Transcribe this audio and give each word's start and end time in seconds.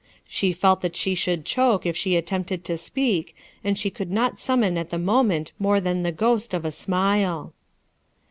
She 0.27 0.51
felt 0.51 0.81
that 0.81 0.95
she 0.95 1.13
should 1.13 1.45
choke 1.45 1.85
if 1.85 1.95
she 1.95 2.15
attempted 2.15 2.63
to 2.63 2.75
speak, 2.75 3.35
and 3.63 3.77
she 3.77 3.91
could 3.91 4.09
not 4.09 4.39
sum 4.39 4.61
mon 4.61 4.75
at 4.75 4.89
the 4.89 4.97
moment 4.97 5.51
more 5.59 5.79
than 5.79 6.01
the 6.01 6.11
ghost 6.11 6.55
of 6.55 6.65
a 6.65 6.71
smile. 6.71 7.53